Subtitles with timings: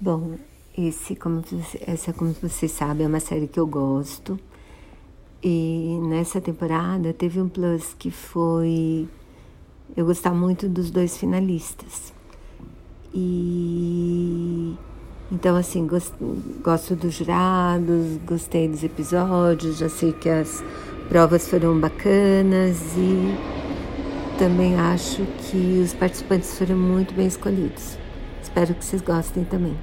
[0.00, 0.36] Bom,
[0.76, 1.42] esse, como
[1.86, 4.38] essa, como você sabe, é uma série que eu gosto.
[5.42, 9.08] E nessa temporada teve um plus que foi
[9.96, 12.12] eu gostar muito dos dois finalistas.
[13.14, 14.76] E
[15.30, 16.14] então assim, gosto,
[16.62, 20.62] gosto dos jurados, gostei dos episódios, já sei que as
[21.08, 23.36] provas foram bacanas e
[24.38, 27.98] também acho que os participantes foram muito bem escolhidos.
[28.42, 29.76] Espero que vocês gostem também.